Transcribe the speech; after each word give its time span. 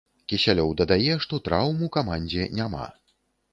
Кісялёў 0.31 0.71
дадае, 0.79 1.13
што 1.27 1.39
траўм 1.49 1.85
у 1.91 1.91
камандзе 1.99 2.51
няма. 2.63 2.85